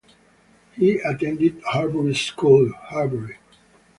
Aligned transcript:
He 0.73 0.97
attended 0.97 1.61
Horbury 1.61 2.15
School, 2.15 2.71
Horbury. 2.75 3.37